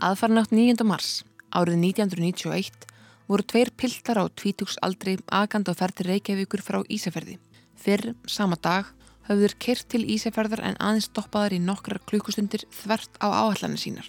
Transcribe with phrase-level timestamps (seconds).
[0.00, 0.80] Aðfarnátt 9.
[0.88, 2.86] mars árið 1991
[3.28, 7.34] voru tveir piltar á tvítugsaldri agand á ferði Reykjavíkur frá Ísafjörði.
[7.76, 8.88] Fyrr, sama dag,
[9.28, 14.08] höfður kyrt til Ísafjörðar en aðeins stoppaðar í nokkrar klukkustundir þvert á áallanir sínar.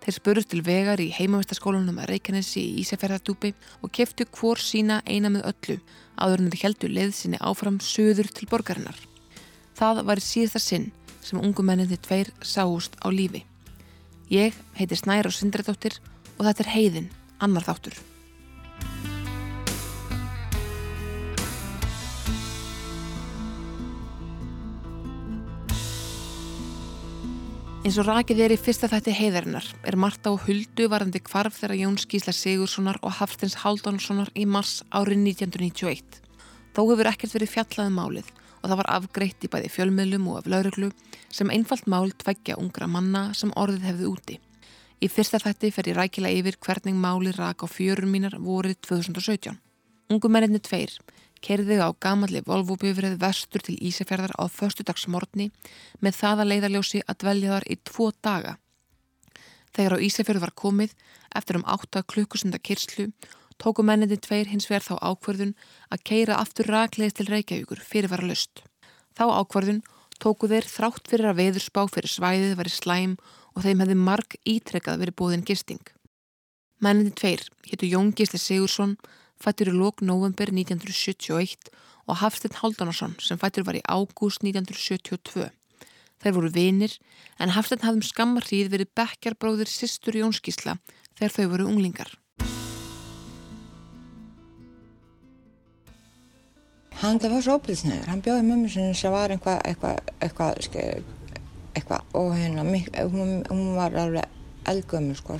[0.00, 3.52] Þeir spurust til vegar í heimavistaskólanum að Reykjanesi í Ísafjörðardúpi
[3.84, 5.78] og keftu hvor sína eina með öllu
[6.16, 8.96] áður en þeir heldu leið sinni áfram söður til borgarinnar.
[9.76, 10.88] Það var í síðasta sinn
[11.20, 13.44] sem ungu menninni tveir sáust á lífi.
[14.28, 15.94] Ég heiti Snæra og Sindrættóttir
[16.36, 17.06] og þetta er heiðin,
[17.40, 17.94] annar þáttur.
[27.88, 31.78] Eins og rakið er í fyrsta þætti heiðarinnar er Marta og Huldu varandi kvarf þegar
[31.80, 36.20] Jón Skísla Sigurssonar og Hafstins Haldónssonar í mars árið 1991.
[36.76, 38.28] Þó hefur ekkert verið fjallaðið um málið
[38.62, 40.90] og það var afgreitt í bæði fjölmiðlum og af lauruglu
[41.28, 44.38] sem einfalt mál tveggja ungra manna sem orðið hefði úti.
[44.98, 49.54] Í fyrsta þætti fer ég rækilega yfir hvernig máli rak á fjörun mínar vorið 2017.
[50.10, 50.96] Ungu menninni tveir
[51.44, 55.50] kerði á gamalli Volvo-bifrið vestur til Ísafjörðar á förstudagsmorni
[56.02, 58.56] með það að leiðarljósi að dvelja þar í tvo daga.
[59.76, 60.94] Þegar á Ísafjörðu var komið,
[61.38, 63.10] eftir um 8 klukkusunda kyrslu,
[63.58, 65.54] tóku menninni tveir hins vegar þá ákverðun
[65.90, 68.62] að keira aftur rakleðist til Reykjavíkur fyrir vera lust.
[69.18, 69.82] Þá ákverðun
[70.22, 73.14] tóku þeir þrátt fyrir að veðurspá fyrir svæðið var í slæm
[73.54, 75.82] og þeim hefði marg ítrekkað verið búðin gisting.
[76.78, 78.94] Menninni tveir héttu Jón Gisli Sigursson,
[79.38, 81.70] fættur í lók november 1971
[82.06, 85.50] og Hafstein Haldunarsson sem fættur var í ágúst 1972.
[86.22, 86.94] Þeir voru vinir
[87.38, 90.78] en Hafstein hafðum skammar hríð verið bekkjarbróðir sýstur Jón Skísla
[91.18, 92.14] þegar þau voru unglingar.
[96.98, 101.04] Hann það var svo óbyrðsnegur, hann bjóði mömmu sinni sem var eitthvað, eitthvað, eitthvað,
[101.78, 102.64] eitthvað og hérna,
[103.12, 105.36] hún, hún var alveg eldgömmur sko.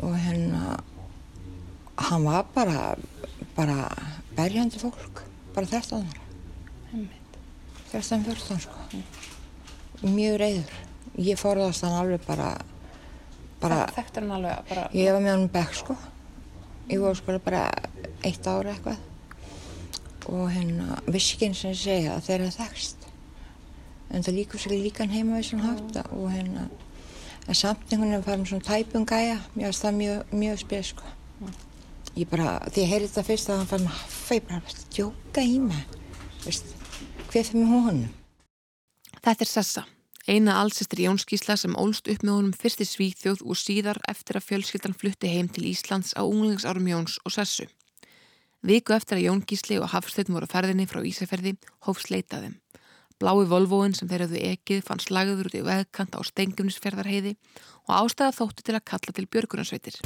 [0.00, 0.78] Og hérna
[1.96, 2.94] hann var bara
[3.56, 3.88] bara
[4.36, 5.22] berjandi fólk
[5.54, 6.02] bara þetta
[7.90, 9.02] þetta fjörðan sko.
[10.04, 10.74] Mjög reyður
[11.28, 12.50] ég forðast hann alveg bara
[13.60, 15.98] bara hann alveg bara ég var með hann bekk sko.
[16.88, 17.66] Ég var sko bara
[18.24, 19.00] eitt ára eitthvað
[20.32, 23.06] og hérna viskinn sem segja að þeirra þekkst.
[24.14, 26.68] En það líkur sér líka heima við svona hátta og hérna
[27.46, 29.40] en samt einhvern veginn farum svona tæpum gæja.
[29.54, 31.10] Mér finnst það mjög, mjög spes sko.
[32.16, 35.44] Ég bara, því ég heyri þetta fyrst að hann fann maður hafði bara að djóka
[35.44, 35.98] í mig.
[36.46, 36.72] Veist,
[37.26, 38.16] hvað fyrir mig honum?
[39.20, 39.86] Þetta er Sessa
[40.26, 44.48] eina allsistir Jónskísla sem ólst upp með honum fyrst í Svíþjóð og síðar eftir að
[44.48, 47.68] fjölskyldan flutti heim til Íslands á unglingsárum Jóns og Sessu
[48.66, 51.52] Viku eftir að Jón Gísli og Hafsleitin voru ferðinni frá Ísafjörði
[51.86, 52.56] hófs leitaðum
[53.22, 57.36] Blái Volvoin sem þeir hafðu ekið fann slagður út í veðkant á stengumnisferðarheiði
[57.86, 60.00] og ástæða þóttu til að kalla til björgunarsveitir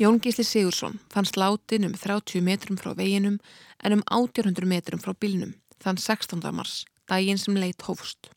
[0.00, 3.38] Jón Gísli Sigursson fann slátin um 30 metrum frá veginum
[3.78, 6.42] en um 800 metrum frá bílnum þann 16.
[6.50, 8.32] mars, daginn sem leitt hófust.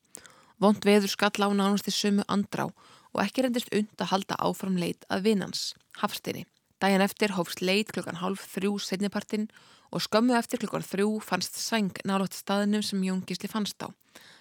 [0.62, 2.70] Vond veður skall á nánast í sömu andrá
[3.16, 6.46] og ekki reyndist und að halda áfram leitt að vinans, Hafstinni.
[6.80, 9.50] Daginn eftir hófst leitt klukkan half þrjú setnipartin
[9.92, 13.90] og skömmu eftir klukkan þrjú fannst sæng nálátt staðinum sem Jón Gísli fannst á,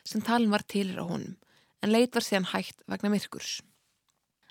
[0.04, 1.34] sem talin var tilir á honum,
[1.82, 3.58] en leitt var síðan hægt vegna myrkurs.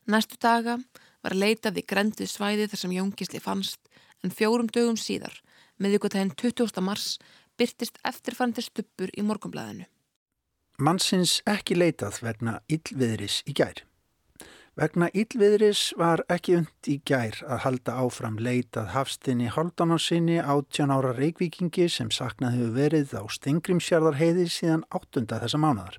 [0.08, 0.78] Næstu daga
[1.24, 3.90] var leitað í grendið svæði þar sem Jóngisli fannst
[4.24, 5.36] en fjórum dögum síðar,
[5.78, 6.82] með ykkurtæðin 20.
[6.84, 7.18] mars,
[7.60, 9.88] byrtist eftirfærandi stuppur í morgumblæðinu.
[10.80, 13.87] Mannsins ekki leitað vegna yllviðris í gær.
[14.78, 21.16] Vegna yllviðris var ekki und í gær að halda áfram leitað hafstinni Haldanarsinni 18 ára
[21.18, 25.26] reikvikingi sem saknað hefur verið á Stengrimsjarðarheiði síðan 8.
[25.32, 25.98] þessa mánadar.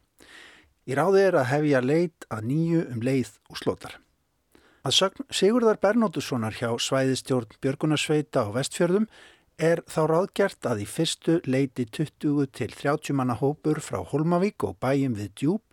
[0.86, 3.98] Í ráði er að hefja leit að nýju um leið og slótar.
[4.86, 9.10] Að sögn Sigurðar Bernóttussonar hjá svæðistjórn Björgunarsveita á vestfjörðum
[9.58, 14.78] er þá ráðgjert að í fyrstu leiti 20 til 30 manna hópur frá Holmavík og
[14.78, 15.64] bæjum við djúb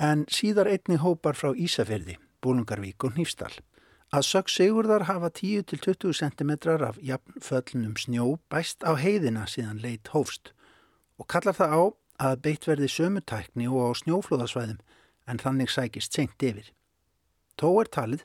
[0.00, 3.56] en síðar einni hópar frá Ísafjörði, Bólungarvík og Nýfstall.
[4.14, 6.52] Að sögn Sigurðar hafa 10 til 20 cm
[6.86, 10.52] af jafnföllnum snjó bæst á heiðina síðan leit hófst
[11.18, 11.82] og kallar það á
[12.28, 14.80] að beitt verði sömutækni og á snjóflóðasvæðum
[15.26, 16.70] en þannig sækist seint yfir.
[17.58, 18.22] Tó er talið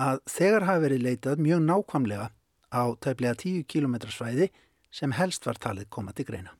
[0.00, 2.28] að þegar hafi verið leitað mjög nákvæmlega
[2.74, 4.50] á tæplega 10 km svæði
[4.94, 6.54] sem helst var talið koma til greina.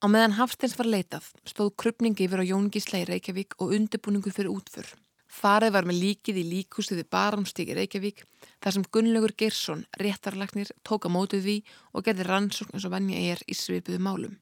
[0.00, 4.52] Á meðan Hafstins var leitað stóð krupningi yfir á Jóngisla í Reykjavík og undirbúningu fyrir
[4.52, 4.86] útfur.
[5.30, 8.24] Farið var með líkið í líkustuði Baramstík í Reykjavík
[8.58, 13.42] þar sem Gunnlaugur Gersson, réttarlagnir, tóka mótið við og gerði rannsókn eins og vennja er
[13.46, 14.34] í svipuðu málum.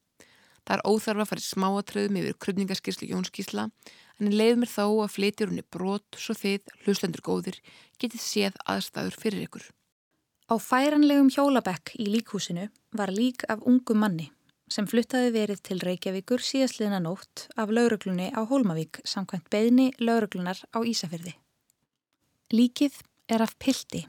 [0.64, 4.84] Það er óþarfa að fara í smáatröðum yfir krupningaskíslu Jónskísla en ég leið mér þá
[4.86, 7.60] að flytjur henni brot svo þið, hlustendur góðir,
[8.00, 9.68] getið séð aðstæður fyrir ykkur.
[10.48, 14.30] Á færanlegum hjólabekk í líkhúsinu var lík af ungu manni
[14.72, 20.78] sem fluttaði verið til Reykjavíkur síðastliðna nótt af lauruglunni á Hólmavík samkvæmt beðni lauruglunar á
[20.84, 21.34] Ísafyrði.
[22.52, 24.06] Líkið er af pildi,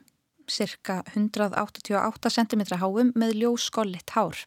[0.48, 4.38] cirka 188 cm háum með ljós skollitt hár.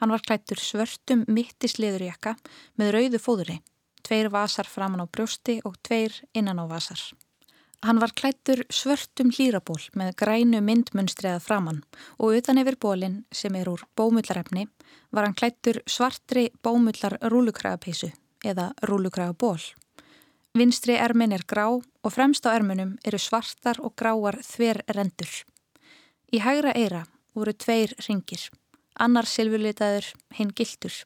[0.00, 2.34] Hann var klættur svörtum mittisliðurjakka
[2.80, 3.58] með rauðu fóðuri,
[4.02, 7.00] tveir vasar framann á brjósti og tveir innan á vasar.
[7.82, 11.80] Hann var klættur svörtum hlýraból með grænu myndmunstriða framann
[12.14, 14.68] og utan yfir bólinn sem er úr bómullarefni
[15.10, 18.12] var hann klættur svartri bómullar rúlukragapeisu
[18.46, 19.58] eða rúlukragaból.
[20.54, 25.32] Vinstri ermin er grá og fremst á erminum eru svartar og gráar þver rendur.
[26.30, 27.02] Í hægra eira
[27.34, 28.46] voru tveir ringir,
[28.94, 30.06] annar silfurlitaður,
[30.38, 31.02] hinn gildur.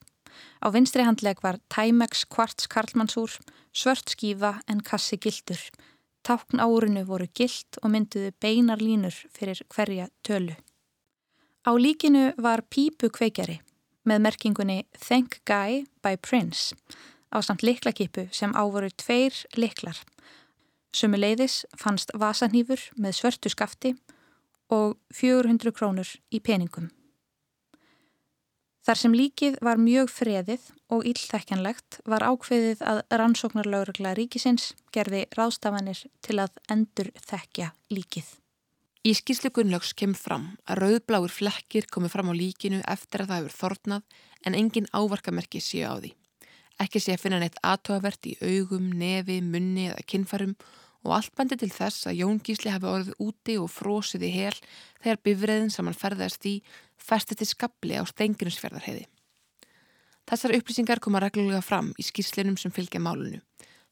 [0.61, 3.41] Á vinstri handleg var Timex kvarts karlmannsúr,
[3.73, 5.71] svört skífa en kassi gildur
[6.27, 10.57] Tákn árinu voru gilt og mynduðu beinar línur fyrir hverja tölu.
[11.63, 13.61] Á líkinu var pípu kveikjari
[14.11, 16.75] með merkingunni Thank Guy by Prince
[17.31, 20.03] á samt liklakipu sem ávoru tveir liklar.
[20.91, 23.95] Sumi leiðis fannst vasanýfur með svörtu skafti
[24.67, 26.91] og 400 krónur í peningum.
[28.87, 36.05] Þar sem líkið var mjög freðið og íllþekkjanlegt var ákveðið að rannsóknarlaurugla ríkisins gerði ráðstafanir
[36.23, 38.29] til að endur þekkja líkið.
[39.07, 43.43] Í skýrslu Gunnlaugs kemur fram að rauðbláir flekkir komi fram á líkinu eftir að það
[43.43, 46.15] hefur þornað en engin ávarkamerki séu á því.
[46.87, 51.59] Ekki sé að finna neitt aðtóavert í augum, nefi, munni eða kinnfarum og allt bandi
[51.61, 54.55] til þess að Jón Gísli hafi orðið úti og frósið í hel
[55.05, 56.55] þegar bifræðin sem hann ferðast í
[56.97, 59.07] festið til skabli á stengurinsferðarheiði.
[60.27, 63.39] Þessar upplýsingar koma reglulega fram í skýrslinum sem fylgja málunu.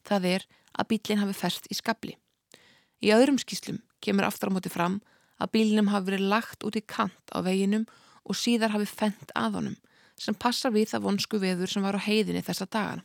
[0.03, 2.17] Það er að bílinn hafi fest í skabli.
[2.99, 4.99] Í öðrum skýrslum kemur aftur á móti fram
[5.39, 7.87] að bílinnum hafi verið lagt út í kant á veginum
[8.25, 9.77] og síðar hafi fendt að honum
[10.19, 13.03] sem passar við það vonsku veður sem var á heiðinni þessa dagana.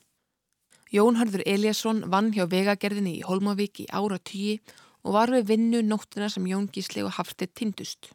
[0.91, 4.59] Jón Harður Eliasson vann hjá vegagerðinni í Holmavík í ára tíi
[5.07, 8.11] og var við vinnu nóttina sem Jón Gísli og Hafstið tindust.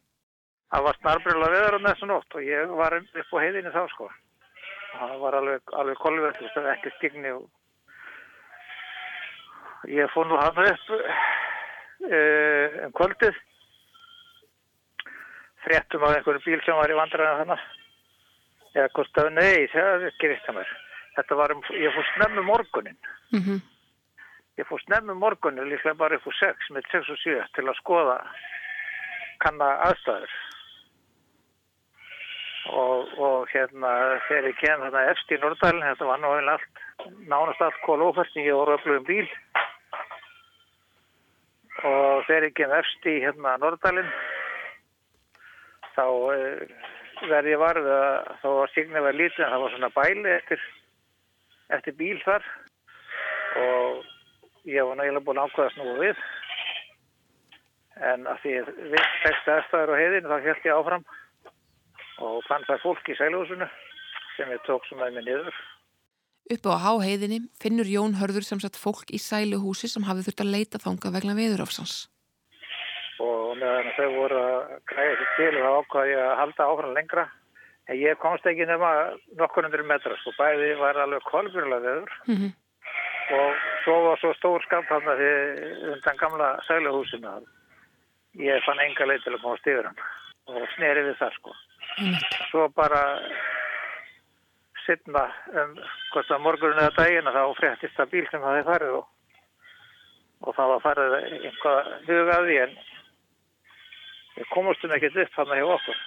[0.74, 4.10] Það var snarbröla veður á þessu nótt og ég var upp á heiðinni þá sko.
[4.96, 6.36] Það var alveg, alveg kolvöld,
[6.76, 7.48] ekki stigni og
[9.88, 11.08] ég fór nú hann upp uh,
[12.86, 13.36] um kvöldið
[15.64, 17.62] fréttum á einhverju bíl sem var í vandræðinu þannig
[18.76, 20.76] eða hvort að nei, það gerist það mér
[21.16, 22.98] þetta var, um, ég fór snemmu morgunin
[23.32, 23.62] mm -hmm.
[24.58, 27.80] ég fór snemmu morgunin líklega bara upp úr 6 með 6 og 7 til að
[27.82, 28.20] skoða
[29.44, 30.36] kanna aðstæður.
[32.66, 33.90] Og, og hérna
[34.28, 36.80] þegar ég kem þarna eftir í Norddælinn þetta var náðin allt
[37.30, 39.28] nánast allt kólófært ég voru öflugum bíl.
[41.84, 44.10] Og þegar ég kem eftir hérna Norddælinn
[45.94, 46.74] þá eh,
[47.30, 50.66] verði ég varfið að þá var signið verið lítið en það var svona bæli eftir
[51.74, 52.46] eftir bíl þar.
[53.62, 54.02] Og
[54.70, 56.24] ég var nægilega búin ákvæða að snúa við.
[58.12, 58.56] En að því
[58.94, 61.06] við fæst aðstæður á heiðinu þá held ég áfram
[62.26, 63.70] og fann það fólk í sælúsinu
[64.36, 65.62] sem ég tók sem að mig niður.
[66.56, 70.52] Upp á háheiðinni finnur Jón Hörður sem satt fólk í sæluhúsi sem hafði þurft að
[70.58, 72.04] leita þánga vegna veðurofsans
[73.24, 77.26] og meðan þau voru að græða sér til og ákvæði að halda áfram lengra.
[77.26, 77.45] En
[77.94, 78.92] ég komst ekki nema
[79.38, 82.52] nokkur undir metra, sko, bæði var alveg kolbjörlega veður mm -hmm.
[83.38, 87.44] og svo var svo stór skap hann að þið undan gamla sælahúsinu að
[88.34, 90.00] ég fann enga leið til að komast yfir hann
[90.46, 91.52] og sneri við það, sko.
[91.98, 92.18] Mm.
[92.52, 93.02] Svo bara
[94.86, 95.26] sittna
[95.62, 95.78] um
[96.14, 99.08] hvort að morgurin eða daginn að þá fréttist það bíl sem það hefði farið og,
[100.42, 102.76] og það var farið einhvað hugaði en
[104.36, 106.04] ég komast um ekkert upp hann að hjá okkur.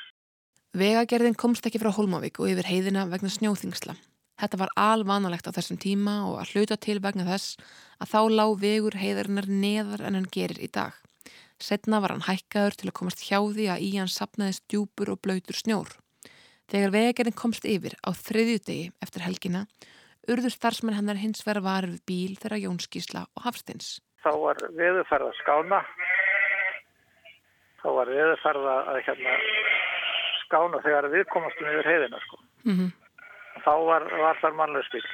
[0.77, 3.95] Vegagerðin komst ekki frá Holmavík og yfir heiðina vegna snjóþingsla.
[4.39, 7.57] Þetta var alvanalegt á þessum tíma og að hluta til vegna þess
[7.99, 10.93] að þá lág vegur heiðarinnar neðar en hann gerir í dag.
[11.59, 15.23] Setna var hann hækkaður til að komast hjá því að í hann sapnaði stjúpur og
[15.25, 15.89] blöytur snjór.
[16.69, 19.65] Þegar vegagerðin komst yfir á þriðju degi eftir helgina,
[20.29, 24.03] urður starfsmenn hennar hins vera varir við bíl þegar Jónskísla og Hafstins.
[24.21, 25.81] Þá var veðurferða skána,
[27.81, 29.37] þá var veðurferða að hérna
[30.49, 32.41] skána þegar við komastum yfir heiðina sko.
[32.65, 32.91] Mm -hmm.
[33.65, 35.05] Þá var, var þar mannlega spil.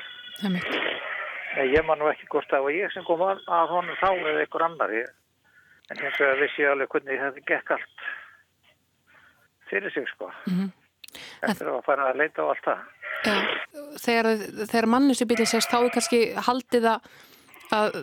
[1.55, 4.11] Nei, ég man nú ekki hvort það var ég sem kom að, að honum þá
[4.13, 4.95] eða einhver annar.
[4.95, 5.13] Ég,
[5.91, 8.09] en hins vegar vissi ég alveg hvernig þetta gekk allt
[9.71, 10.31] fyrir sig sko.
[10.47, 10.73] Mm -hmm.
[11.51, 12.81] Eftir að fara að leita á allt það.
[13.25, 13.37] Ja,
[14.07, 14.27] þegar,
[14.71, 17.01] þegar mannusi bílinn sést þá er kannski haldið að
[17.73, 17.95] að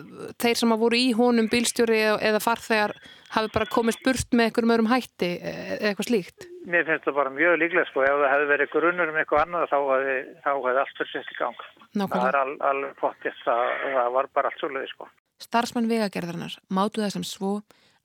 [0.42, 2.96] þeir sem að voru í honum bílstjóri eða farþegar
[3.30, 6.51] hafi bara komist burt með einhverjum öðrum hætti eða eitthvað slíkt?
[6.62, 9.70] Mér finnst það bara mjög líklega sko, ef það hefði verið grunnur um eitthvað annað
[9.72, 11.62] þá hefði, þá hefði allt fyrir sett í gang.
[11.92, 12.22] Nákvæmlega.
[12.22, 13.62] Það er al, alveg pottið, það,
[13.96, 15.08] það var bara allt svolítið sko.
[15.42, 17.52] Starfsmann vegagerðarnar mátu það sem svo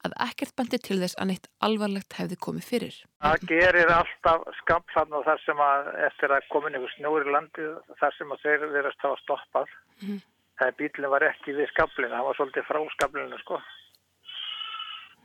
[0.06, 2.98] að ekkert bandi til þess að neitt alvarlegt hefði komið fyrir.
[3.24, 7.70] Það gerir alltaf skaplann og þar sem að eftir að komin ykkur snúri landi
[8.02, 9.74] þar sem að þeir verðast hafa stoppað.
[10.02, 10.22] Mm -hmm.
[10.58, 13.62] Það bílinn var ekki við skaplinu, það var svolítið frá skaplinu sko.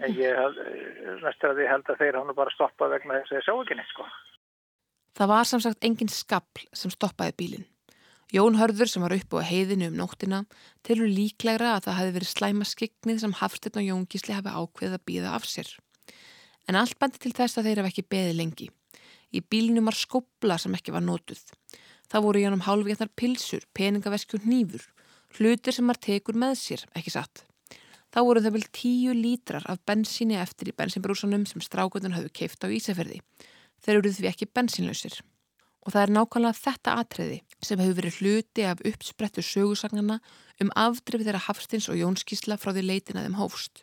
[0.00, 0.38] En ég
[1.22, 3.76] næstur að ég held að þeir hann bara stoppað vegna þess að þeir sá ekki
[3.78, 4.06] neitt sko.
[5.18, 7.68] Það var samsagt engin skapl sem stoppaði bílinn.
[8.32, 10.38] Jón Hörður sem var uppi á heiðinu um nóttina
[10.88, 14.96] tilur líklegra að það hefði verið slæma skiknið sem Hafstinn og Jón Gísli hefði ákveðið
[14.96, 15.68] að býða af sér.
[16.64, 18.70] En allt bandi til þess að þeir hef ekki beðið lengi.
[19.37, 21.44] Í bílnum var skobla sem ekki var nótuð.
[22.08, 24.88] Það voru jánum hálfgetnar pilsur, peningaveskjur nýfur,
[25.37, 27.44] hlutir sem maður tekur með sér, ekki satt.
[28.12, 32.64] Þá voru það vel tíu lítrar af bensíni eftir í bensinbrúsanum sem strákvöldun hafðu keift
[32.64, 33.23] á Ísafjörði.
[33.81, 35.14] Þeir eruð því ekki bensinlausir.
[35.83, 40.21] Og það er nákvæmlega þetta atriði sem hefur verið hluti af uppsprettu sögursagnana
[40.62, 43.83] um afdrif þeirra Hafstins og Jónskísla frá því leitin að þeim hófst.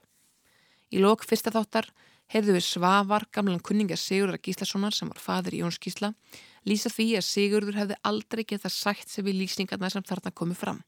[0.94, 1.90] Í lok fyrsta þáttar
[2.30, 6.14] heyrðu við Svavar, gamlan kunninga Sigurðar Gíslasonar sem var fadur í Jónskísla,
[6.70, 10.82] lýsa því að Sigurður hefði aldrei getað sætt sem við lýsningarna sem þarna komið fram.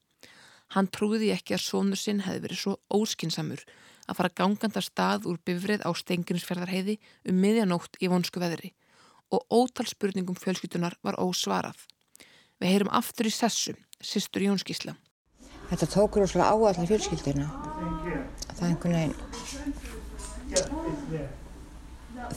[0.72, 3.64] Hann trúði ekki að sónur sinn hefði verið svo óskinsamur
[4.08, 6.98] að fara ganganda stað úr bifrið á Stengurinsferðarheiði
[7.28, 8.72] um miðjanótt í vonsku veðri
[9.32, 11.76] og ótal spurningum fjölskytunar var ósvarað.
[12.60, 14.94] Við heyrum aftur í sessu, sýstur Jónskísla.
[15.70, 17.46] Þetta tókur óslega á allar fjölskylduna.
[18.52, 19.16] Það er einhvern veginn...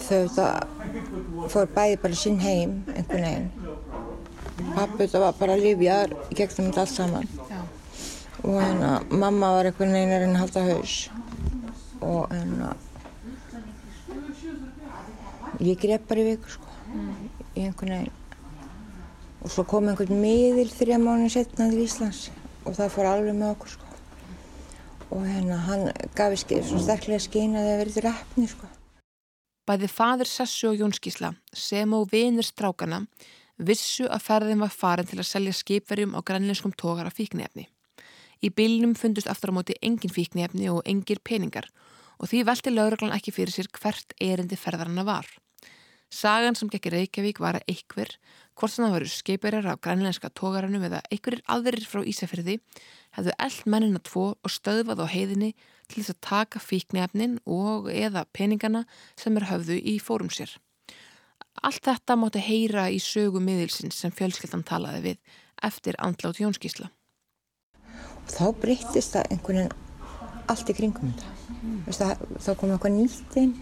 [0.06, 0.48] Þau þetta
[1.52, 3.50] fór bæði bara sinn heim, einhvern veginn.
[4.76, 7.28] Pappi þetta var bara lífjar í gegnum þetta allt saman.
[8.46, 10.98] Og hérna, mamma var einhvern veginn að reyna að halda haus.
[12.06, 12.76] Og hérna...
[15.64, 16.78] Ég grepp bara í viku, sko.
[16.92, 17.12] Mm.
[17.56, 18.22] Í einhvern veginn.
[19.46, 22.28] Og svo kom einhvern miðil þrjá mánu setna til Íslands
[22.66, 23.92] og það fór alveg með okkur sko.
[25.14, 25.84] Og hérna hann
[26.18, 28.70] gaf svona sterklega skýn að það verið rappni sko.
[29.70, 33.04] Bæði fadir Sessu og Jónskísla sem og vinir strákana
[33.58, 37.70] vissu að ferðin var farin til að selja skipverjum á grænleinskum tókara fíknefni.
[38.44, 41.70] Í bylnum fundust aftur á móti engin fíknefni og engir peningar
[42.20, 45.28] og því velti lauraglan ekki fyrir sér hvert erindi ferðarana var.
[46.16, 48.12] Sagan sem gekk í Reykjavík var að einhver,
[48.56, 52.60] hvort sem það varu skeiparar af grænlænska tógaranum eða einhverjir aðrir frá Ísafjörði,
[53.18, 55.52] hefðu eld mennina tvo og stöðvað á heiðinni
[55.90, 58.86] til þess að taka fíknefnin og eða peningana
[59.20, 60.54] sem er höfðu í fórum sér.
[61.66, 66.92] Allt þetta mátti heyra í sögu miðilsins sem fjölskeldan talaði við eftir andlátt Jónskísla.
[68.32, 69.74] Þá breyttist það einhvern veginn
[70.52, 71.16] allt í kringum.
[71.62, 71.80] Mm.
[71.90, 73.56] Þá kom eitthvað nýtt inn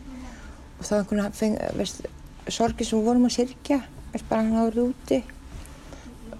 [0.79, 2.03] og þá einhvern veginn, veist,
[2.51, 3.79] sorgi sem vorum að sirkja
[4.13, 5.23] er bara hann árið úti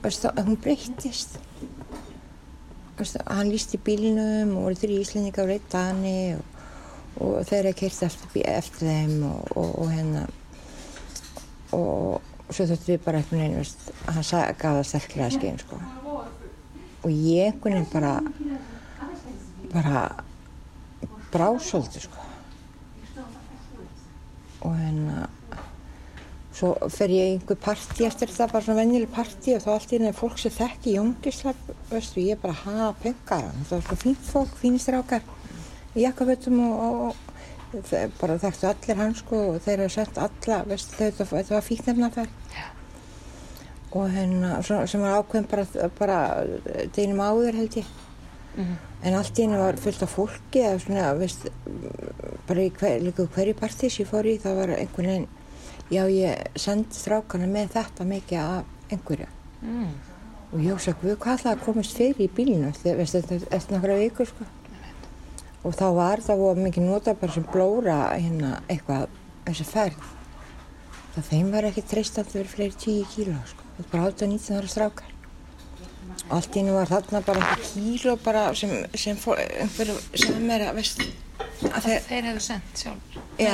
[0.03, 1.38] að hún breyttist
[3.00, 6.44] hann líst í bílinum og voru þrjí íslendingar á reytani og,
[7.24, 10.27] og þeir eru keirt eftir, eftir þeim og, og, og hérna
[11.74, 15.80] og svo þurftu við bara einhvern veginn veist, hann gaf það sterklega skinn sko.
[17.03, 18.13] Og ég einhvern veginn bara
[19.74, 20.03] bara
[21.33, 22.19] brásóldi sko.
[24.63, 25.29] og hérna
[26.53, 29.89] Svo fer ég í einhver parti eftir þetta, bara svona vennileg parti og þá allt
[29.89, 31.53] í hérna er fólk sem þekki Jóngisla,
[31.89, 33.48] veistu, ég er bara hafa pengar.
[33.65, 35.25] Það var svona fínt fólk, fínistrákar
[35.98, 37.33] í jakkafötum og, og,
[37.74, 41.67] og bara þekktu allir hans sko og þeir hafa sett alla, veistu, þetta, þetta var
[41.72, 42.38] fíknefnaferð.
[43.93, 46.17] Og hérna, sem var ákveðin bara, bara
[46.95, 47.85] deginum áður held ég.
[48.55, 48.77] Mm -hmm.
[49.03, 51.47] En allt í henni var fullt af fólki eða svona, veist,
[52.47, 55.27] bara hver, líka hverju partí sem ég fór í, það var einhvern veginn
[55.93, 59.27] já ég sendi strákana með þetta mikið af einhverju
[59.62, 59.91] mm.
[60.51, 64.47] og ég ósað hvað það komist fyrir í bílinu eftir náttúrulega vikur sko.
[65.63, 69.12] og þá var það voru mikið nota bara sem blóra hérna eitthvað
[69.45, 70.07] þessi ferð
[71.15, 73.62] það þeim var ekki treystandi verið fleiri tíu kíló sko.
[73.77, 75.10] Var bara 18-19 ára strákar.
[76.30, 80.53] Og allt í nú var þarna bara einhver kíló bara sem, sem fór, einhver sem
[80.53, 81.03] er að veist
[81.70, 83.53] að þeir, þeir hefðu sendt sjálf já,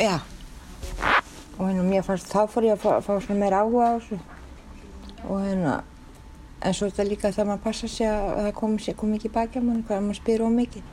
[0.00, 0.16] já.
[1.56, 4.18] Og hérna mér fannst þá fór ég að fá, fá svona meira áhuga á þessu.
[5.26, 5.76] Og hérna
[6.60, 9.60] en svo er þetta líka þegar maður passa sig að það kom, kom ekki baki
[9.60, 10.92] á mann hvað maður spyr ómikið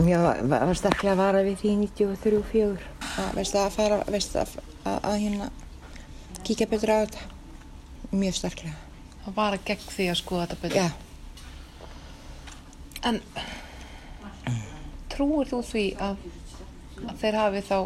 [0.00, 2.90] ég var, var sterklega að vara við því 93-4
[3.24, 5.50] að veist að fara veist að, að, að hérna
[6.46, 8.74] kíkja betur á þetta mjög sterklega
[9.24, 10.90] það var að gegn því að skoða þetta betur já
[13.00, 13.20] En
[15.08, 16.24] trúir þú því að,
[17.06, 17.78] að þeir hafi þá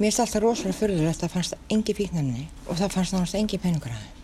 [0.00, 3.58] Mér finnst alltaf rosalega fyrðulegt að það fannst engi fíknarni og það fannst náttúrulega engi
[3.62, 4.16] peningur að þeim.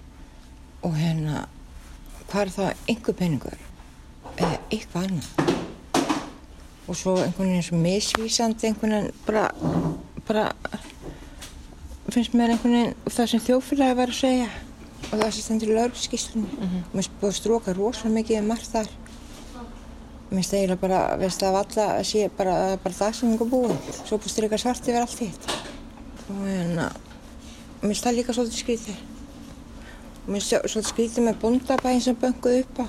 [0.89, 1.43] Og hérna,
[2.31, 3.59] hvað er það einhver peningur?
[4.37, 5.53] Eða eitthvað annað?
[6.87, 9.45] Og svo einhvern veginn svo misvísandi, einhvern veginn bara,
[10.27, 10.47] bara,
[12.17, 14.49] finnst mér einhvern veginn það sem þjófélagi var að segja
[15.07, 16.53] og það sem stendur í laurskíslunni.
[16.53, 16.83] Mm -hmm.
[16.93, 18.89] Mér finnst búið að stróka rosalega mikið um margt þar.
[20.31, 23.79] Mér finnst eiginlega bara, veist af alla að sé bara, bara það sem einhver búið.
[24.05, 25.57] Svo búið stryka svart yfir allt hitt
[26.27, 26.91] og hérna
[27.83, 32.61] mér finnst það líka svolítið skrítið og mér finnst svolítið skrítið með bondabæðin sem bönguð
[32.63, 32.87] upp á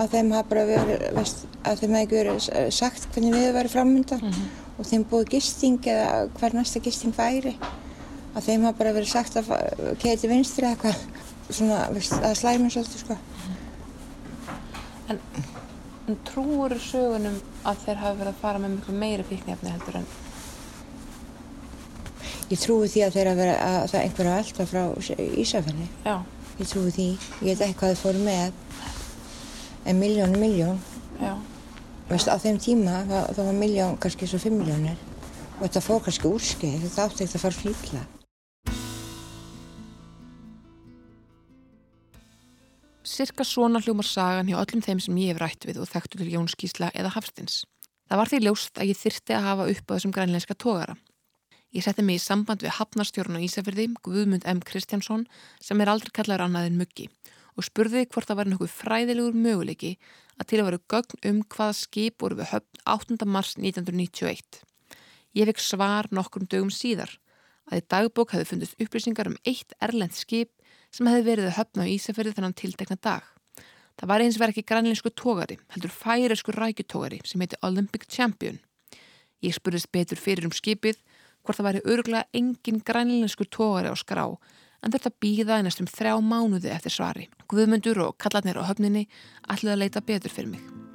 [0.00, 1.04] að þeim hafa bara verið
[1.66, 4.62] að þeim hafa ekki verið sagt hvernig við verið framöndan mm -hmm.
[4.78, 7.56] og þeim búið gisting eða hver næsta gisting væri
[8.36, 9.50] að þeim hafa bara verið sagt að
[10.02, 11.00] keiti vinstri eitthvað
[11.48, 13.18] svona að slæmum svolítið sko
[15.06, 15.20] En,
[16.10, 20.08] en trúur sögunum að þeir hafi verið að fara með miklu meiri fíknefni heldur en
[22.46, 24.82] Ég trúi því að þeirra vera að það einhverja velta frá
[25.42, 25.86] Ísafjörði.
[26.04, 26.14] Já.
[26.60, 27.06] Ég trúi því.
[27.42, 28.60] Ég veit ekki hvað þið fóru með.
[29.90, 30.78] En miljón, miljón.
[31.18, 31.32] Já.
[32.06, 35.02] Veist, á þeim tíma það, það var miljón, kannski svo fimm miljónir.
[35.56, 36.78] Og þetta fór kannski úrskeið.
[36.84, 38.04] Þetta átti ekkert að fara flýtla.
[43.16, 46.26] Cirka svona hljómar sagan hjá öllum þeim sem ég hef rætt við og þekktu til
[46.34, 47.62] Jóns Gísla eða Hafstins.
[48.10, 50.96] Það var því ljóst að ég þyrti að hafa upp á þessum grænleinska tógara.
[51.72, 54.60] Ég setti mig í samband við hafnarstjórn á Ísafjörði, Guðmund M.
[54.60, 55.24] Kristjánsson,
[55.64, 57.08] sem er aldrei kallaður annaðin muggi
[57.56, 59.94] og spurði hvort það var nokkuð fræðilegur möguleiki
[60.36, 63.16] að til að vera gögn um hvaða skip voru við höfn 8.
[63.24, 64.60] mars 1991.
[65.32, 67.16] Ég fekk svar nokkrum dögum síðar
[67.72, 70.52] að í dagbók hefði fundist upplýsingar um eitt erlend skip
[70.96, 73.26] sem hefði verið að höfna á Ísafjörði þennan tiltekna dag.
[73.96, 78.58] Það var eins verið ekki grænleinsku tógari, heldur færiðsku rækjutógari sem heiti Olympic Champion.
[79.44, 81.00] Ég spurðist betur fyrir um skipið
[81.44, 84.26] hvort það væri örgulega engin grænleinsku tógari á skrá
[84.84, 87.30] en þetta býða í næstum þrjá mánuði eftir svari.
[87.48, 89.06] Guðmundur og kallarnir á höfninni
[89.48, 90.85] ætlaði að leita betur fyrir mig.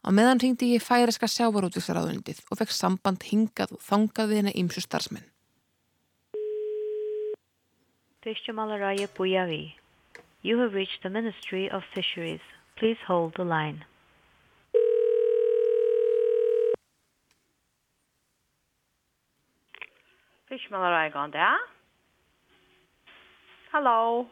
[0.00, 4.80] Á meðan ringdi ég færiska sjávarútvísraðundið og fekk samband hingað og þangað við henni ímsu
[4.80, 5.26] starfsmenn.
[8.24, 9.74] Fishmalaraya Puyavi.
[10.42, 12.40] You have reached the Ministry of Fisheries.
[12.76, 13.84] Please hold the line.
[20.48, 21.60] Fishmalaraya gone there?
[23.70, 24.26] Hello.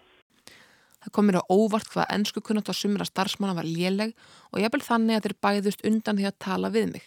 [1.05, 4.15] Það kom mér á óvart hvað ennsku kunnat á sumra starfsmanna var léleg
[4.51, 7.05] og ég bel þannig að þeir bæðust undan því að tala við mig.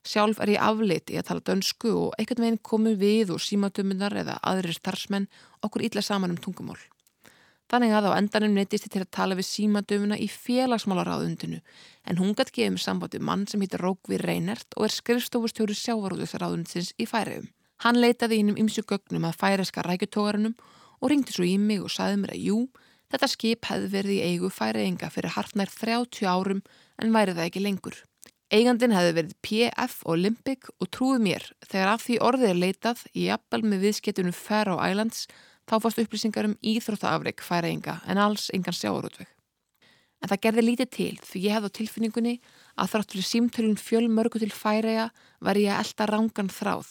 [0.00, 4.16] Sjálf er ég aflit í að tala dönsku og einhvern veginn komum við og símatömmunar
[4.22, 5.28] eða aðrir starfsmenn
[5.62, 6.78] okkur illa saman um tungumól.
[7.70, 11.60] Þannig að á endanum neytist ég til að tala við símatömmuna í félagsmálaráðundinu
[12.10, 16.90] en hún gætt gefið mér sambandi mann sem heitir Rókvið Reinert og er skrifstofustjóri sjávarúðusráðundsins
[16.98, 17.46] í færiðum.
[17.84, 20.56] Hann leitaði ínum ymsu gögnum að færiðska rækjutógarunum
[20.98, 22.58] og ringdi svo í mig og saði mér að jú,
[23.10, 26.62] þetta skip hefði verið í eigu færiðinga fyrir hartnær 30 árum
[27.00, 27.98] en væri það ekki lengur.
[28.50, 33.28] Eigandin hefði verið PF Olympic og trúið mér þegar af því orðið er leitað í
[33.30, 35.28] appal með viðskettunum Faroe Islands
[35.70, 39.28] þá fast upplýsingar um íþróttaafreik færaðinga en alls engan sjáurútveg.
[40.20, 42.34] En það gerði lítið til því ég hefði á tilfinningunni
[42.74, 45.06] að þrátt fyrir símtölun fjölmörgu til færaða
[45.40, 46.90] var ég að elda rángan þráð.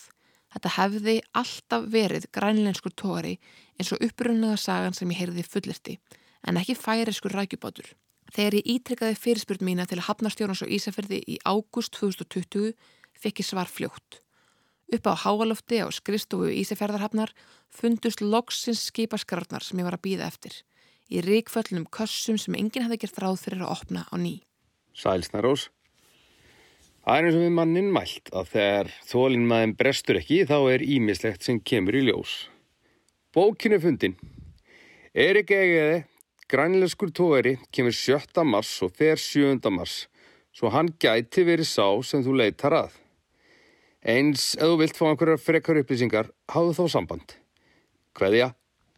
[0.49, 3.35] Þetta hefði alltaf verið grænleinskur tógari
[3.77, 5.99] eins og upprunnaða sagan sem ég heyrði fullirti
[6.47, 7.91] en ekki færiðskur rækjubátur.
[8.33, 12.73] Þegar ég ítrykkaði fyrirspurn mína til að hafnarstjórnans og Ísafjörði í ágúst 2020
[13.17, 14.21] fekk ég svar fljótt.
[14.89, 17.33] Upp á háalofti á skristofu Ísafjörðarhafnar
[17.69, 20.53] fundust loksins skipaskrarnar sem ég var að býða eftir.
[21.09, 24.39] Í ríkföllnum kössum sem enginn hefði gert ráð fyrir að opna á ný.
[24.93, 25.69] Sælsnarós.
[27.05, 30.85] Það er eins og við mannin mælt að þegar þólinn maður brestur ekki þá er
[30.85, 32.33] ímislegt sem kemur í ljós.
[33.33, 34.17] Bókinu fundin.
[35.13, 36.03] Erik Egeði
[36.49, 38.41] Grænleiskur tógari kemur 7.
[38.43, 39.59] mars og fer 7.
[39.69, 40.07] mars,
[40.49, 42.95] svo hann gæti verið sá sem þú leitar að.
[44.01, 47.35] Eins, ef þú vilt fá einhverjar frekar upplýsingar, hafðu þá samband.
[48.17, 48.47] Hveðja,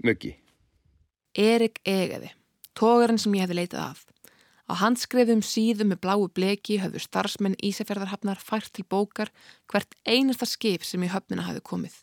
[0.07, 0.37] muggi.
[1.35, 2.31] Erik Egeði,
[2.71, 4.05] tógarinn sem ég hefði leitað af.
[4.71, 9.27] Á handskrefum síðum með bláu bleki höfðu starfsmenn Ísafjörðarhafnar fært til bókar
[9.67, 11.97] hvert einasta skip sem í höfnina hafði komið.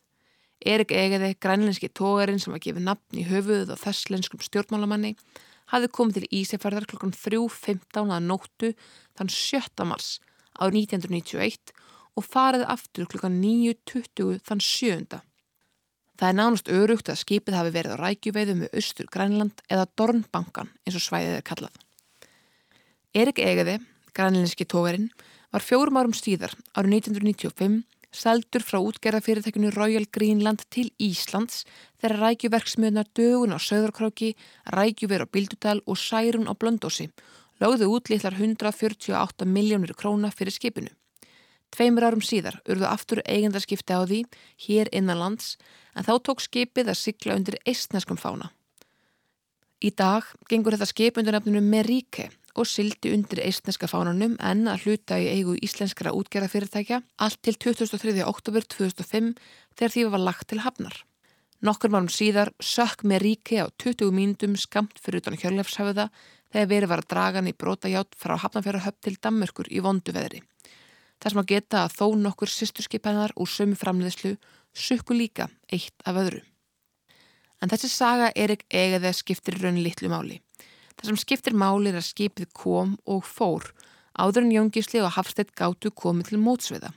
[0.69, 5.15] Erik Egeði, grænlenski tógarinn sem var gefið nafn í höfuðuð á þesslenskum stjórnmálamanni,
[5.73, 8.73] hafði komið til Ísafjörðar klokkan 3.15 að nóttu
[9.17, 9.89] þann 7.
[9.89, 10.13] mars
[10.61, 11.73] á 1991
[12.21, 15.25] og farið aftur klukkan 9.20 þann sjöunda.
[16.21, 20.75] Það er nánast örugt að skipið hafi verið á rækjuveiðu með austur Grænland eða Dornbankan
[20.85, 21.85] eins og svæðið er kallað.
[23.19, 23.81] Erik Egeði,
[24.15, 25.09] grænlænski tógarinn,
[25.51, 27.81] var fjórum árum síðar árið 1995
[28.15, 31.65] seldur frá útgerðafyrirtækinu Royal Greenland til Íslands
[31.99, 34.37] þegar rækjuverksmiðunar dögun á Söðurkráki,
[34.71, 37.09] rækjuver á Bildudal og Særun á Blöndósi
[37.59, 40.95] lögðu út litlar 148 miljónir króna fyrir skipinu.
[41.75, 44.25] Tveimur árum síðar urðu aftur eigendarskipti á því
[44.63, 45.57] hér innan lands
[45.99, 48.53] en þá tók skipið að sigla undir eistneskum fána.
[49.83, 54.87] Í dag gengur þetta skip undir nefnunu Meríke og sildi undir eistneska fánunum en að
[54.87, 58.19] hluta í eigu íslenskara útgerðafyrirtækja allt til 23.
[58.27, 59.31] oktober 2005
[59.79, 60.97] þegar því var lagt til hafnar.
[61.63, 66.09] Nokkur mánum síðar sökk Meríke á 20 mínutum skamt fyrir utan hjörlefshafða
[66.53, 70.43] þegar verið var að draga hann í brótajátt frá hafnafjörahöpp til Dammörkur í vondu veðri.
[71.19, 74.37] Það sem að geta að þó nokkur sýsturskipennar úr sömu framleiðslu
[74.71, 76.45] sukku líka eitt af öðru.
[77.59, 80.39] En þessi saga er ekki að skiptir raun litlu máli.
[80.99, 83.71] Það sem skiptir máli er að skipið kom og fór
[84.19, 86.91] áður en Jóngisli og Hafstætt gátu komið til mótsviða.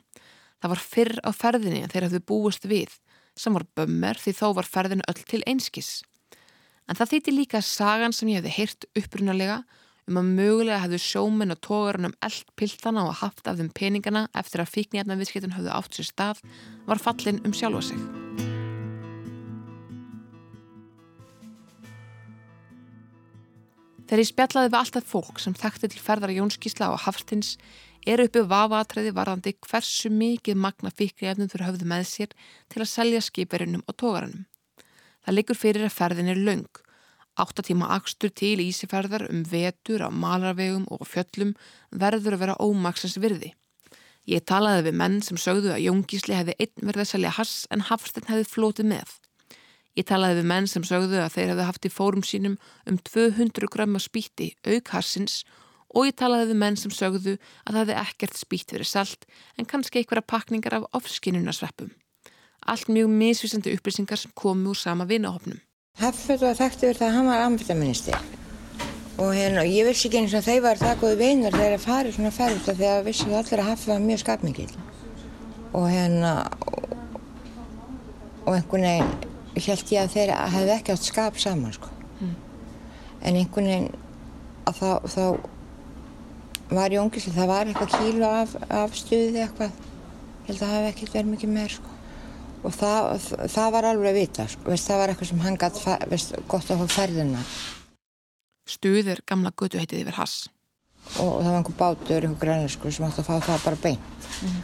[0.61, 2.95] Það var fyrr á ferðinni en þeir hafðu búist við
[3.37, 6.01] sem var bömmar því þó var ferðin öll til einskis.
[6.89, 9.61] En það þýtti líka sagan sem ég hefði heyrt upprunalega
[10.09, 14.65] um að mögulega hefðu sjóminn og tógarunum eld piltana og haft af þeim peningana eftir
[14.65, 16.43] að fíknjarnar viðskiptun hafðu átt sér stað
[16.89, 18.20] var fallin um sjálfa sig.
[24.11, 27.53] Þegar ég spjallaði við alltaf fólk sem þekkti til ferðar Jónskísla og Hafstins
[28.03, 32.33] eru uppið vafaatræði varðandi hversu mikið magna fíknjarnum fyrir höfðu með sér
[32.67, 34.43] til að selja skipirinnum og tógarunum.
[35.23, 36.83] Það liggur fyrir að ferðin er laung
[37.39, 41.55] Áttatíma akstur til ísiferðar um vetur á malarvegum og fjöllum
[41.95, 43.53] verður að vera ómaksins virði.
[44.27, 47.87] Ég talaði við menn sem sögðu að Jóngísli hefði einn verið að selja hass en
[47.87, 49.20] Hafstein hefði flótið með.
[49.99, 52.55] Ég talaði við menn sem sögðu að þeir hefði haft í fórum sínum
[52.87, 55.41] um 200 grömmar spýtti auk hassins
[55.91, 57.33] og ég talaði við menn sem sögðu
[57.65, 59.25] að það hefði ekkert spýtt verið selt
[59.59, 61.89] en kannski einhverja pakningar af ofskinnunasveppum.
[62.71, 65.59] Allt mjög misvísandi upplýsingar sem komu úr sama vinahopnum.
[65.99, 68.15] Hafþótt var þekkt yfir það að hann var amfetaministi
[69.21, 72.15] og hérna, ég vissi ekki eins og þeir var það góði vinur þegar það farið
[72.15, 74.71] svona ferðist af að vissi það allir að Hafþótt var mjög skapmikið
[75.71, 76.31] og hérna
[78.45, 82.35] og einhvern veginn held ég að þeir hefði ekki átt skap saman sko mm.
[83.21, 83.89] en einhvern veginn
[84.69, 85.25] að þá, þá
[86.71, 89.73] var ég ungis það var eitthvað kílu af, af stuði eitthvað
[90.47, 91.97] held að það hefði ekkert verið mikið meir sko
[92.61, 94.65] og það, það var alveg að vita sko.
[94.69, 95.79] veist, það var eitthvað sem hann gætt
[96.51, 97.45] gott að fá ferðina
[98.69, 100.35] Stuðir gamla götu heitið yfir Hass
[101.17, 104.27] og, og það var einhver bátur, einhver grænlersku sem átti að fá það bara beint
[104.45, 104.59] mm.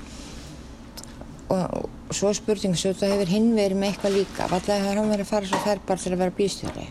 [1.55, 4.49] og, og svo spurning svo þetta hefur hinn verið með eitthvað líka.
[4.51, 6.89] Vallega hefur hann verið að fara svo ferbar til að vera bístjóri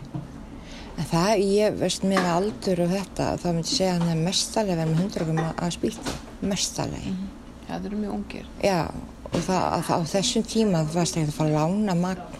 [0.97, 4.23] en það, ég veist með aldur og þetta, þá myndi ég segja að hann er
[4.25, 7.27] mestalega verið með hundragum að spýta mestalega mm.
[7.67, 8.45] Já, það eru mjög ungir.
[8.63, 8.81] Já
[9.27, 12.37] og það, að, á þessum tíma það varst ekkert að fara lána magn.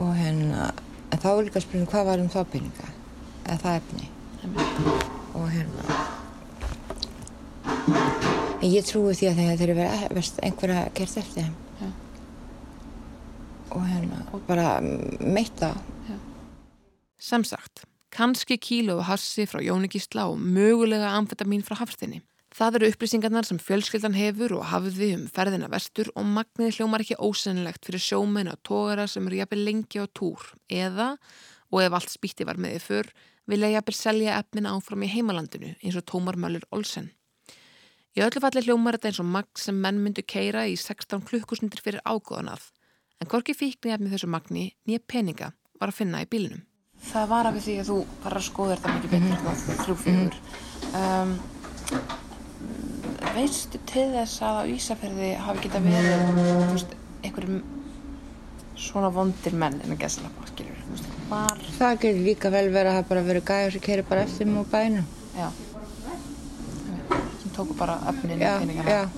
[0.00, 0.70] Og hérna
[1.10, 2.88] en þá er líka spyrja hvað var um þá peninga?
[3.46, 4.04] Eða það efni?
[5.38, 5.82] Og hérna
[8.60, 11.90] en ég trúi því að þegar þeir eru verið einhverja gert eftir þeim ja.
[13.76, 15.74] og hérna og bara meita
[16.08, 16.18] ja.
[17.20, 23.46] Samsagt, kannski kílu og hassi frá Jónikísla og mögulega amfetamin frá Hafstinni Það eru upplýsingarnar
[23.46, 28.50] sem fjölskyldan hefur og hafði um ferðina vestur og magniði hljómar ekki ósennilegt fyrir sjómen
[28.50, 31.12] og tógara sem eru jafnvel lengi á túr eða,
[31.70, 33.12] og ef allt spýtti var með þið fyrr,
[33.46, 37.12] vilja jafnvel selja eppin áfram í heimalandinu eins og Tómar Mölur Olsen.
[38.18, 41.82] Í öllu falli hljómar þetta eins og magn sem menn myndu keira í 16 klukkusundir
[41.84, 42.64] fyrir ágóðanað,
[43.22, 46.64] en hvorki fíkni eppni þessu magni nýja peninga var að finna í bílinum.
[47.10, 49.78] Það var af því að þú var að skoða þetta mikið betur mm -hmm.
[49.84, 50.34] þrjúfjör.
[51.00, 51.30] Um,
[53.34, 56.40] veistu til þess að á Ísafjörði hafi geta verið
[56.72, 57.62] veist, einhverjum
[58.80, 60.30] svona vondir menn en að gæsla
[61.30, 61.58] var...
[61.78, 64.70] það getur líka vel verið að það bara verið gæður sem kerir bara eftir mjög
[64.72, 65.48] bænum já
[67.50, 69.08] sem tóku bara öfnin já, já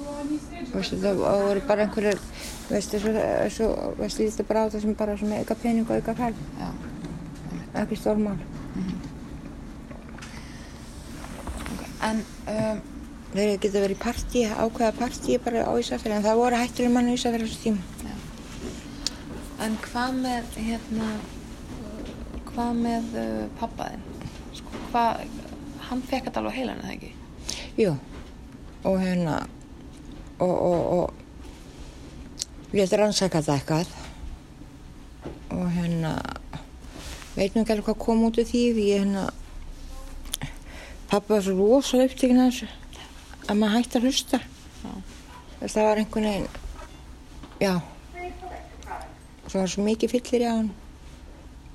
[0.73, 2.21] veistu, það voru bara einhverjir
[2.71, 3.01] veistu,
[3.99, 6.35] veistu, þetta bara á það sem bara eitthvað pening og eitthvað fæl
[7.83, 8.99] ekki stórmál mm -hmm.
[11.75, 11.90] okay.
[12.11, 12.83] en um
[13.33, 17.09] þeir geta verið í partí, ákveða partí bara á Ísafjörði en það voru hættilega mann
[17.09, 17.79] á Ísafjörði þessu tíma.
[18.05, 18.14] Já.
[19.64, 21.09] En hvað með, hérna,
[22.51, 24.05] hvað með uh, pappaðinn?
[24.59, 24.83] Sko,
[25.88, 27.12] hann fekk þetta alveg heilan, eða ekki?
[27.81, 27.95] Jú,
[28.85, 29.47] og hérna,
[30.38, 31.14] og, og, og
[32.73, 33.92] létt rannsaka þetta eitthvað.
[35.53, 36.16] Og hérna
[37.37, 39.27] veit nú ekki alveg hvað kom út af því því hérna
[41.12, 42.68] pappa var svo rosalega upptíkin að þessu
[43.49, 44.42] að maður hætti að hlusta.
[45.62, 46.49] Það var einhvern veginn
[47.62, 47.75] já.
[49.47, 50.71] Það var svo mikið fyllir í á hann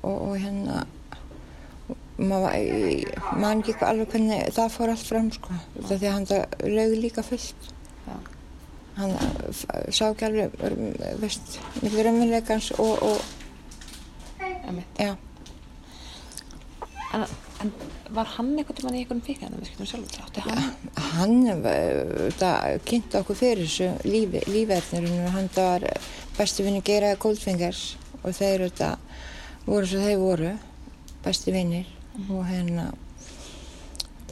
[0.01, 0.85] og, og hérna
[2.17, 5.57] maður ekki alveg hvernig það fór allt fram sko.
[5.77, 7.71] Þetta því að hann það lögði líka fullt.
[8.97, 9.13] Hann
[9.93, 10.55] sá ekki alveg
[11.21, 13.19] veist, miklu raunveruleikans og, og
[14.97, 15.13] já.
[17.13, 17.23] En,
[17.61, 17.73] en
[18.13, 20.73] var hann einhvern tímann í einhvern fíkjarnum við skilum sjálfur átti hann?
[21.17, 21.37] hann
[22.39, 25.85] það kynnti okkur fyrir þessu lífi, lífverðnir hann það var
[26.37, 27.83] besti vinni Geiraði Goldfingers
[28.23, 28.91] og þeir þetta
[29.67, 30.55] voru svo þeir voru
[31.23, 31.96] besti vinnir.
[32.25, 32.89] Og hérna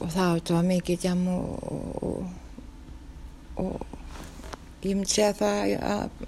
[0.01, 1.69] og það þetta var mikið jam og,
[2.09, 6.25] og, og ég myndi segja það að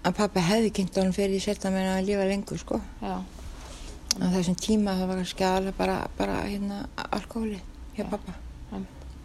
[0.00, 3.18] að pappa hefði kynnt honum fyrir því setna meina að lifa lengur sko Já
[4.18, 6.82] á þessum tíma það var kannski alveg bara, bara hérna
[7.14, 7.60] alkohóli
[7.94, 8.34] hjá pappa
[8.72, 8.80] ja.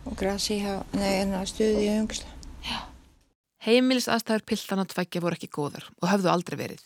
[0.06, 2.30] og grasi hjá, nei, hérna stuði í umgisla.
[3.66, 6.84] Heimilis aðstæður piltana tvækja voru ekki góðar og höfðu aldrei verið.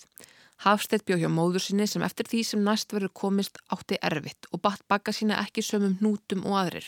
[0.60, 4.60] Hafstedt bjóð hjá móður sinni sem eftir því sem næst verður komist átti erfitt og
[4.66, 6.88] batt bakka sína ekki sömum hnútum og aðrir.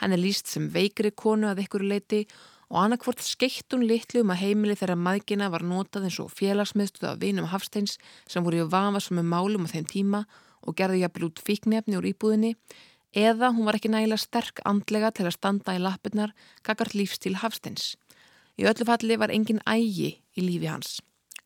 [0.00, 2.22] Hann er líst sem veikri konu að ykkur leiti
[2.68, 7.08] og annarkvort skeitt hún litlu um að heimili þegar maðgina var notað eins og félagsmiðstuð
[7.10, 10.22] af vinum Hafsteins sem voru í vafa sem er málum á þeim tíma
[10.64, 12.54] og gerði jafnvel út fíknefni úr íbúðinni
[13.16, 17.96] eða hún var ekki nægilega sterk andlega til að standa í lappirnar kakart lífstíl Hafsteins.
[18.56, 20.98] Í öllu falli var engin ægi í lífi hans.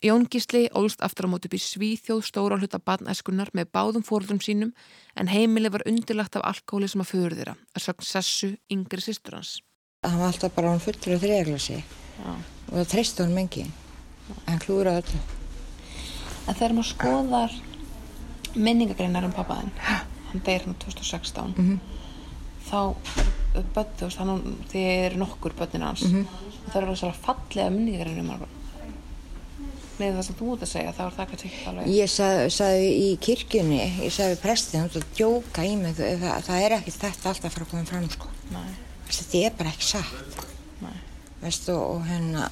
[0.02, 4.40] Jón Gísli ólst aftur á mót upp í Svíþjóð stóra hluta barnæskunar með báðum fórðum
[4.42, 4.72] sínum
[5.14, 9.36] en heimili var undirlagt af alkohóli sem að fyrir þeirra, að sögn Sessu yngri sýstur
[9.38, 9.52] hans.
[10.02, 11.76] Það var alltaf bara hann fullur af þriðaglasi
[12.26, 13.62] og það treysti hann mengi,
[14.48, 15.20] hann klúraði öllu.
[16.48, 17.54] En þegar maður skoðar
[18.56, 21.78] minningagreinar um pappaðinn, hann deyir hann 2016, mm -hmm.
[22.66, 22.80] þá
[23.76, 26.50] börn, þú veist, hann, þið eru nokkur börnin hans, mm -hmm.
[26.72, 28.61] það eru svona fallega minningagreinar um hann
[29.98, 31.90] með það sem þú ert að segja, þá er það ekki alveg.
[31.92, 36.46] Ég sag, sagði í kirkjunni, ég sagði prestin, þú ert að djóka í mig, það,
[36.48, 38.32] það er ekkert þetta alltaf frá koma fram, sko.
[38.52, 38.72] Nei.
[39.12, 40.40] Þetta er bara ekki satt.
[40.82, 40.96] Nei.
[41.42, 42.48] Veistu, og hérna,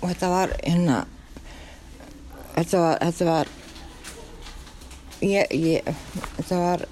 [0.00, 0.98] og þetta var, hérna,
[2.56, 3.52] þetta var, þetta var,
[5.26, 5.92] ég, ég,
[6.38, 6.88] þetta var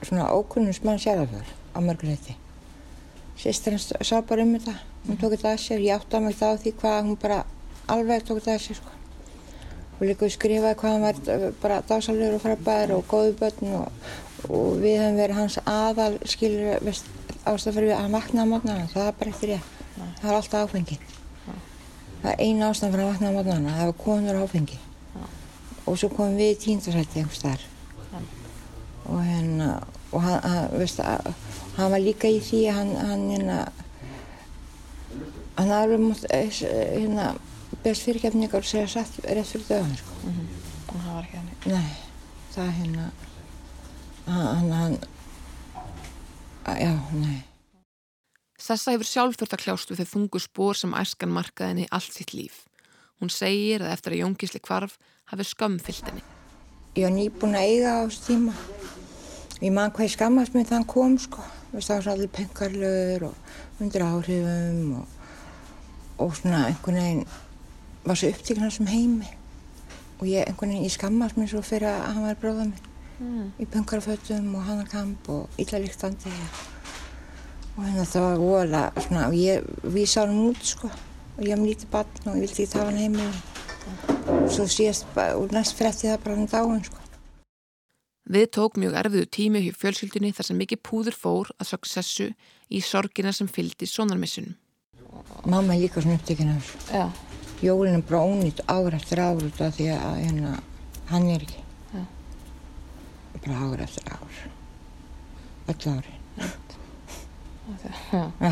[0.00, 2.36] svona ókunnums mann sjálfur á mörguleiti.
[3.40, 4.74] Sýstir hans sá bara um þetta,
[5.06, 7.38] hún tók þetta að sér, ég átti að mig það á því hvað hún bara
[7.86, 8.96] alveg tók sér sko.
[10.00, 14.12] Og líka við skrifaði hvað hann var bara dásalur og frábær og góðu börn og,
[14.48, 16.80] og við hefum verið hans aðal skilur
[17.44, 19.66] ástæð fyrir að vaknaði á mótnana, það er bara eftir ég.
[20.20, 20.98] Það var alltaf áfengi.
[22.20, 24.80] Það er eina ástæð fyrir að vaknaði á mótnana, það var konur áfengi.
[25.88, 27.66] Og svo komum við í tíndasætti einhvers þar.
[29.10, 29.70] Og hérna,
[30.12, 31.00] og hann, hann, veist,
[31.76, 33.60] hann var líka í því hann, hann, hérna,
[35.56, 37.32] hann alveg mútt, hérna,
[37.84, 40.12] best fyrirgefningar og segja satt rétt fyrir döðan sko.
[40.24, 40.48] Mm -hmm.
[40.88, 41.96] og það var ekki henni nei,
[42.52, 43.10] það er hérna
[44.26, 44.98] hann, hann
[46.80, 47.44] já, nei.
[48.60, 52.12] Sessa hefur sjálf þurft að kljást við þau þungu spór sem æskan markaði henni allt
[52.12, 52.66] sitt líf.
[53.20, 54.98] Hún segir að eftir að Jóngisli kvarf
[55.32, 56.24] hafi skömm fyllt henni.
[56.96, 58.54] Ég var nýbúin að eiga á þessu tíma.
[59.60, 61.44] Ég man hvað ég skammast með þann kom sko.
[61.70, 65.06] Var svo allir pengarlögur og undir áhrifum og,
[66.18, 67.24] og svona einhvern veginn
[68.04, 69.28] var svo upptíknar sem heimi
[70.20, 73.46] og ég einhvern veginn, ég skammast mér svo fyrir að hann var bróða minn mm.
[73.60, 76.32] í punkarfötum og hannarkamp og yllalíktandi
[77.76, 81.64] og hérna það var vola svona og ég vísa hann út sko og ég haf
[81.64, 83.28] lítið barn og ég vildi ekki tafa hann heimi
[84.30, 87.00] og svo síðast og næst fretti það bara hann dáin sko
[88.30, 92.28] Við tók mjög erfiðu tími hjá fjölskyldunni þar sem mikið púður fór að successu
[92.70, 94.54] í sorgina sem fylgdi sonarmissunum.
[95.50, 96.84] Mamma er líka svona upptökinn af þessu.
[96.94, 97.29] Já.
[97.60, 100.52] Jólinn bara ónýtt ár eftir ár út af því að hérna,
[101.10, 101.64] hann er ekki.
[101.92, 102.04] Já.
[103.44, 104.38] Bara ár eftir ár.
[105.68, 106.14] Öll ári.
[108.12, 108.22] Já.
[108.40, 108.50] Já.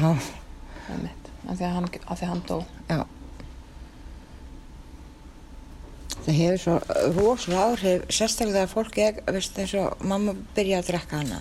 [0.89, 1.31] Það er mitt.
[1.49, 2.59] Af því að hann, að því að hann dó.
[2.89, 3.01] Já.
[6.29, 6.77] Það hefur svo
[7.17, 11.39] rosalega áhrif, sérstaklega þegar fólk er, veist, eins og mamma byrjaði að drekka hana,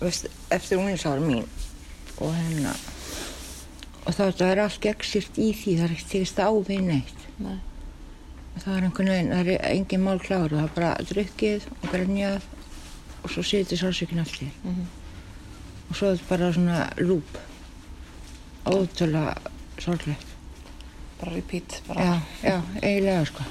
[0.00, 1.42] veist, eftir unginsárum mín
[2.16, 2.72] og hérna,
[4.06, 7.24] og þá það er allt gegnsýrt í því, það er ekki tegist á við neitt.
[7.42, 7.56] Nei.
[8.56, 12.46] Það er einhvern veginn, það er engin mál kláru, það er bara drukkið og grenjað
[13.22, 14.54] og svo situr sálsökinn allir.
[14.62, 14.86] Mm -hmm.
[15.90, 17.38] Og svo er þetta bara svona lúp.
[18.66, 19.36] ótrúlega
[19.78, 20.26] sorglegt.
[21.20, 22.00] Bara repeat, bara.
[22.04, 23.42] Já, já, eiginlega sko.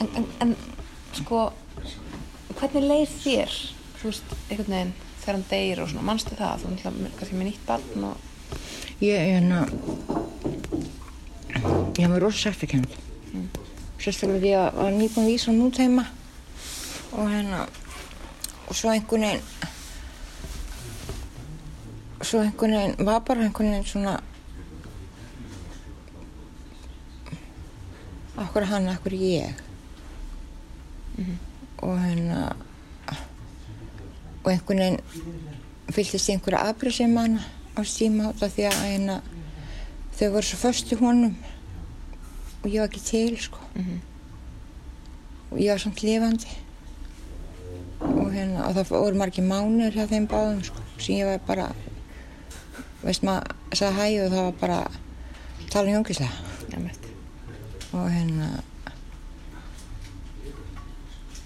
[0.00, 0.56] En, en, en
[1.12, 1.52] sko,
[2.58, 3.56] hvernig leið þér,
[3.98, 7.50] þú veist, einhvern veginn þegar hann deyr og svona, mannstu það, þú náttúrulega kannski með
[7.50, 8.27] nýtt barn og...
[8.98, 9.68] Ég, hérna,
[11.96, 12.86] ég var rosa sættakend.
[13.30, 13.44] Mm.
[14.02, 16.02] Sérstaklega því að var nýbúin vísa nút heima
[17.14, 17.60] og hérna,
[18.66, 19.44] og svo einhvern veginn,
[22.26, 24.16] svo einhvern veginn, var bara einhvern veginn svona,
[28.46, 29.54] okkur hann, okkur ég.
[31.18, 31.38] Mm -hmm.
[31.86, 32.56] Og hérna,
[34.42, 35.00] og einhvern veginn
[35.92, 37.14] fylltist einhverja afbröð sem
[37.78, 39.20] á stíma átta því að hérna,
[40.18, 41.36] þau voru svo först í honum
[42.62, 43.58] og ég var ekki til sko.
[43.74, 44.00] Mm -hmm.
[45.50, 46.50] og ég var samt lifandi.
[48.00, 51.72] Og hérna og það voru margir mánir hjá þeim báðum sko sem ég var bara
[53.02, 54.78] veist maður sagði hæg og það var bara
[55.70, 56.30] tala hjóngislega
[57.92, 58.48] og hérna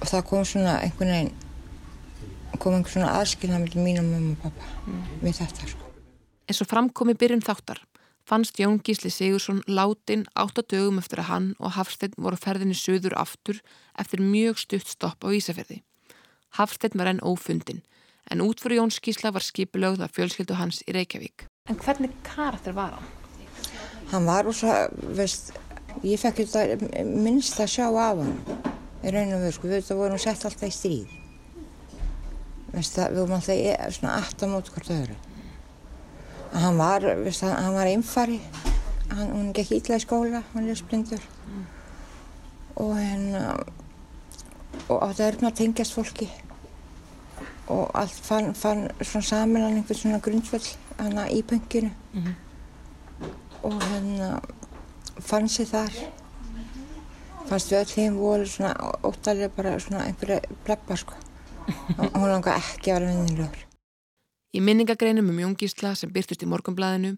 [0.00, 1.32] og það kom svona einhvern veginn
[2.58, 5.06] kom einhvern svona aðskilna með mín og mamma og pappa mm.
[5.22, 5.81] við þetta sko
[6.48, 7.82] eins og framkomi byrjun þáttar
[8.28, 13.16] fannst Jón Gísli Sigursson látin átta dögum eftir að hann og Hafstein voru ferðinni söður
[13.18, 13.60] aftur
[13.98, 15.82] eftir mjög stutt stopp á Ísafjörði.
[16.58, 17.82] Hafstein var enn ófundin
[18.30, 21.46] en út fyrir Jóns Gísla var skipilögð að fjölskyldu hans í Reykjavík.
[21.68, 23.10] En hvernig karakter var hann?
[24.12, 24.70] Hann var úr svo,
[25.16, 25.52] veist,
[26.04, 28.38] ég fekk þetta minnst að sjá af hann
[29.02, 31.18] í raun og veru, sko, við vorum sett alltaf í stríð.
[32.72, 35.18] Veist, það, við vorum alltaf í, svona aftan mót hvort öðru
[36.52, 37.00] hann var,
[37.42, 38.40] hann var einfari.
[39.12, 41.20] Hann, hún gekk ítla í skóla hann er splindur.
[41.48, 41.64] Mm.
[42.76, 43.40] og hérna
[44.88, 46.28] og átti að erfna að tengjast fólki.
[47.72, 52.34] Og allt fann, fann svona saman einhvern svona grundvöld hana í pönginu mm -hmm.
[53.62, 54.40] og hérna
[55.20, 55.92] fann sér þar.
[57.48, 61.14] Fannst við öll heim voru svona óttalega bara svona einhverja pleppa sko.
[61.98, 63.71] Og hún langar ekki að vera vinnilegur
[64.52, 67.14] Í minningagreinum um Jóngísla sem byrtist í morgunblæðinu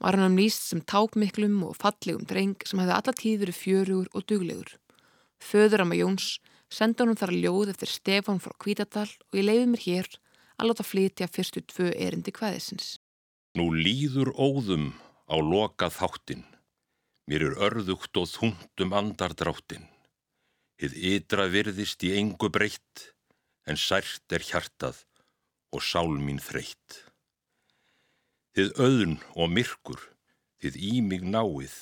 [0.00, 4.08] var hann um nýst sem tákmiklum og fallegum dreng sem hefði alla tíð verið fjörugur
[4.16, 4.70] og duglegur.
[5.36, 6.38] Föður amma Jóns
[6.72, 10.08] sendi honum þar ljóð eftir Stefán frá Kvítadal og ég leiði mér hér
[10.56, 12.96] að láta flytja fyrstu tvö erindi hvaðisins.
[13.60, 14.94] Nú líður óðum
[15.28, 16.46] á loka þáttin.
[17.28, 19.84] Mér er örðugt og þungtum andardráttin.
[20.80, 23.10] Hið ytra virðist í engu breytt
[23.68, 25.04] en sært er hjartað
[25.74, 27.02] og sál mín þreytt.
[28.56, 30.00] Þið auðn og myrkur,
[30.62, 31.74] þið í mig náið,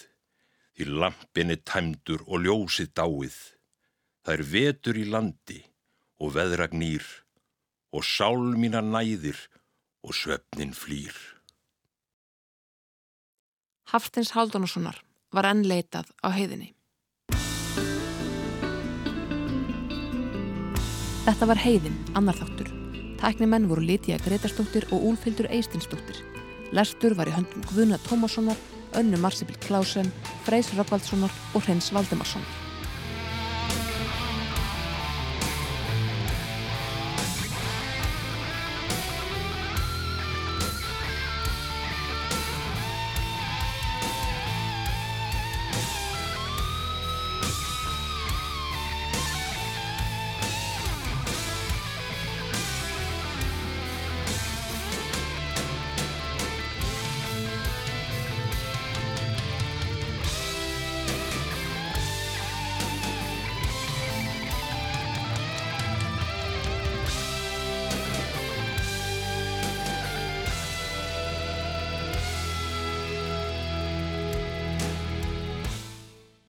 [0.77, 3.39] þið lampinni tæmdur og ljósið dáið,
[4.27, 5.61] það er vetur í landi
[6.21, 7.07] og veðragnýr
[7.97, 9.39] og sál mína næðir
[10.05, 11.15] og svefnin flýr.
[13.87, 14.99] Hafstins Haldunarssonar
[15.33, 16.73] var ennleitað á heiðinni.
[21.27, 22.76] Þetta var heiðin, annar þáttur.
[23.21, 26.21] Tæknimenn voru Lítiða Gretarstóttir og Úlfildur Eistinsdóttir.
[26.77, 28.61] Lestur var í höndum Guðna Tómassonar,
[28.99, 30.13] Önnu Marsibill Klásen,
[30.45, 32.66] Freys Rökkvaldssonar og Hreins Valdemarssonar.